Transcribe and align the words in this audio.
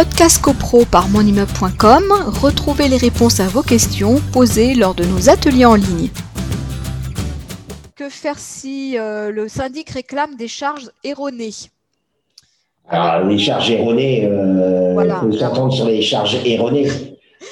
Podcast 0.00 0.40
CoPro 0.40 0.86
par 0.86 1.10
monimmeuble.com, 1.10 2.04
retrouvez 2.40 2.88
les 2.88 2.96
réponses 2.96 3.38
à 3.38 3.48
vos 3.48 3.60
questions 3.60 4.18
posées 4.32 4.74
lors 4.74 4.94
de 4.94 5.04
nos 5.04 5.28
ateliers 5.28 5.66
en 5.66 5.74
ligne. 5.74 6.08
Que 7.96 8.08
faire 8.08 8.38
si 8.38 8.96
euh, 8.98 9.30
le 9.30 9.46
syndic 9.46 9.90
réclame 9.90 10.36
des 10.36 10.48
charges 10.48 10.90
erronées? 11.04 11.52
Alors, 12.88 13.28
les 13.28 13.36
charges 13.36 13.70
erronées, 13.70 14.24
euh, 14.24 14.94
Voilà. 14.94 15.16
faut 15.16 15.32
s'entendre 15.32 15.74
sur 15.74 15.84
les 15.84 16.00
charges 16.00 16.38
erronées. 16.46 16.88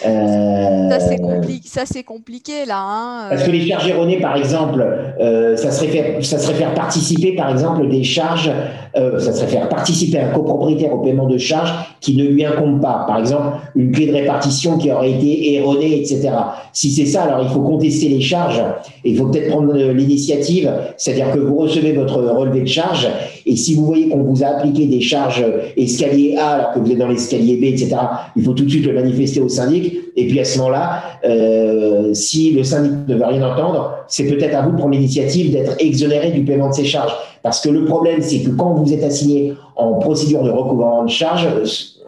Euh, 0.06 0.88
Ça, 0.90 1.00
c'est 1.00 1.16
compli- 1.16 1.60
ça, 1.66 1.82
c'est 1.84 2.02
compliqué, 2.04 2.64
là. 2.66 2.78
hein, 2.80 3.26
Parce 3.30 3.42
que 3.42 3.48
euh, 3.50 3.52
les 3.52 3.66
charges 3.66 3.88
erronées, 3.88 4.20
par 4.20 4.36
exemple, 4.36 4.84
euh, 5.20 5.56
ça, 5.56 5.70
serait 5.70 5.88
faire, 5.88 6.24
ça 6.24 6.38
serait 6.38 6.54
faire 6.54 6.74
participer, 6.74 7.32
par 7.34 7.50
exemple, 7.50 7.88
des 7.88 8.04
charges, 8.04 8.50
euh, 8.96 9.18
ça 9.18 9.32
serait 9.32 9.48
faire 9.48 9.68
participer 9.68 10.18
un 10.20 10.28
copropriétaire 10.28 10.92
au 10.94 10.98
paiement 10.98 11.26
de 11.26 11.36
charges 11.38 11.72
qui 12.00 12.16
ne 12.16 12.24
lui 12.24 12.44
incombe 12.44 12.80
pas. 12.80 13.04
Par 13.08 13.18
exemple, 13.18 13.56
une 13.74 13.90
clé 13.92 14.06
de 14.06 14.12
répartition 14.14 14.78
qui 14.78 14.90
aurait 14.92 15.10
été 15.12 15.54
erronée, 15.54 16.00
etc. 16.00 16.30
Si 16.72 16.90
c'est 16.92 17.06
ça, 17.06 17.22
alors 17.24 17.42
il 17.42 17.48
faut 17.48 17.60
contester 17.62 18.08
les 18.08 18.20
charges 18.20 18.62
et 19.04 19.10
il 19.10 19.16
faut 19.16 19.26
peut-être 19.26 19.48
prendre 19.48 19.74
euh, 19.76 19.92
l'initiative, 19.92 20.70
c'est-à-dire 20.96 21.32
que 21.32 21.38
vous 21.40 21.56
recevez 21.56 21.92
votre 21.92 22.22
relevé 22.22 22.60
de 22.60 22.66
charges 22.66 23.08
et 23.46 23.56
si 23.56 23.74
vous 23.74 23.84
voyez 23.86 24.08
qu'on 24.08 24.22
vous 24.22 24.44
a 24.44 24.48
appliqué 24.48 24.86
des 24.86 25.00
charges 25.00 25.44
escalier 25.76 26.36
A 26.38 26.50
alors 26.50 26.72
que 26.72 26.78
vous 26.80 26.92
êtes 26.92 26.98
dans 26.98 27.08
l'escalier 27.08 27.56
B, 27.56 27.64
etc., 27.64 27.96
il 28.36 28.44
faut 28.44 28.52
tout 28.52 28.64
de 28.64 28.70
suite 28.70 28.86
le 28.86 28.92
manifester 28.92 29.40
au 29.40 29.48
syndic. 29.48 29.87
Et 30.16 30.26
puis 30.26 30.40
à 30.40 30.44
ce 30.44 30.58
moment-là, 30.58 31.02
euh, 31.24 32.12
si 32.14 32.52
le 32.52 32.64
syndic 32.64 32.92
ne 33.06 33.14
veut 33.14 33.24
rien 33.24 33.42
entendre, 33.42 33.94
c'est 34.08 34.24
peut-être 34.24 34.54
à 34.54 34.62
vous 34.62 34.72
de 34.72 34.76
prendre 34.76 34.92
l'initiative 34.92 35.52
d'être 35.52 35.76
exonéré 35.78 36.30
du 36.30 36.42
paiement 36.44 36.68
de 36.68 36.74
ces 36.74 36.84
charges. 36.84 37.12
Parce 37.42 37.60
que 37.60 37.68
le 37.68 37.84
problème, 37.84 38.20
c'est 38.20 38.40
que 38.40 38.50
quand 38.50 38.74
vous 38.74 38.92
êtes 38.92 39.04
assigné 39.04 39.54
en 39.76 39.94
procédure 39.94 40.42
de 40.42 40.50
recouvrement 40.50 41.04
de 41.04 41.10
charges, 41.10 41.46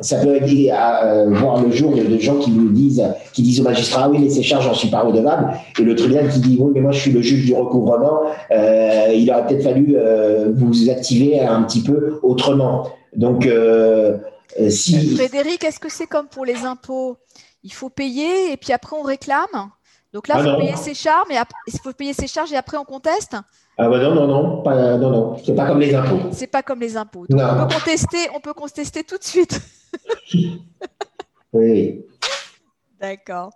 ça 0.01 0.17
peut 0.17 0.37
aider 0.37 0.71
à 0.71 1.05
euh, 1.05 1.31
voir 1.31 1.63
le 1.63 1.71
jour 1.71 1.93
de, 1.95 2.19
gens 2.19 2.37
qui 2.37 2.51
vous 2.51 2.69
disent, 2.71 3.05
qui 3.33 3.43
disent 3.43 3.61
au 3.61 3.65
magistrat, 3.65 4.05
ah 4.05 4.11
oui, 4.11 4.19
mais 4.19 4.31
ces 4.31 4.43
charges, 4.43 4.65
j'en 4.65 4.75
suis 4.75 4.89
pas 4.89 5.01
redevable. 5.01 5.53
Et 5.79 5.83
le 5.83 5.95
tribunal 5.95 6.29
qui 6.31 6.41
dit, 6.41 6.57
oui, 6.59 6.73
mais 6.75 6.81
moi, 6.81 6.91
je 6.91 7.01
suis 7.01 7.13
le 7.13 7.23
juge 7.23 7.45
du 7.45 7.55
recouvrement, 7.55 8.23
euh, 8.51 9.13
il 9.15 9.31
aurait 9.31 9.47
peut-être 9.47 9.63
fallu 9.63 9.95
euh, 9.97 10.51
vous 10.55 10.91
activer 10.91 11.41
un 11.41 11.63
petit 11.63 11.83
peu 11.83 12.19
autrement. 12.23 12.89
Donc, 13.15 13.47
euh, 13.47 14.19
euh, 14.61 14.71
si, 14.71 15.15
Frédéric, 15.17 15.65
est-ce 15.65 15.81
que 15.81 15.91
c'est 15.91 16.07
comme 16.07 16.27
pour 16.27 16.45
les 16.45 16.65
impôts? 16.65 17.17
Il 17.63 17.73
faut 17.73 17.91
payer 17.91 18.53
et 18.53 18.57
puis 18.57 18.73
après 18.73 18.97
on 18.97 19.03
réclame 19.03 19.47
Donc 20.15 20.29
là, 20.29 20.37
Ah 20.39 20.41
il 20.41 20.45
faut 20.45 20.51
non. 20.53 20.59
payer 20.61 20.77
ses 20.77 20.95
charges, 20.95 21.27
mais 21.29 21.37
il 21.67 21.79
faut 21.81 21.93
payer 21.93 22.13
ses 22.15 22.27
charges 22.27 22.53
et 22.53 22.57
après 22.57 22.77
on 22.77 22.85
conteste 22.85 23.37
ah 23.83 23.89
bah 23.89 23.99
non, 23.99 24.15
non, 24.15 24.27
non, 24.27 24.63
pas, 24.63 24.99
non, 24.99 25.11
non, 25.11 25.37
c'est 25.43 25.55
pas 25.55 25.67
comme 25.67 25.81
les 25.81 25.95
impôts. 25.95 26.21
C'est 26.33 26.47
pas 26.49 26.63
comme 26.63 26.81
les 26.81 26.99
impôts. 26.99 27.25
Donc 27.31 27.41
on 27.43 27.67
peut 27.67 27.75
contester, 27.75 28.19
on 28.35 28.41
peut 28.41 28.53
contester 28.53 29.05
tout 29.05 29.17
de 29.17 29.25
suite. 29.25 29.61
Oui. 31.53 32.05
D'accord. 33.01 33.51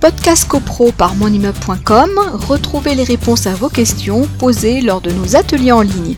Podcast 0.00 0.46
CoPro 0.48 0.92
par 0.92 1.14
monimmeuble.com, 1.14 2.10
retrouvez 2.48 2.94
les 2.94 3.04
réponses 3.04 3.46
à 3.46 3.54
vos 3.54 3.68
questions 3.68 4.28
posées 4.38 4.80
lors 4.82 5.00
de 5.00 5.10
nos 5.12 5.34
ateliers 5.34 5.72
en 5.72 5.80
ligne. 5.80 6.16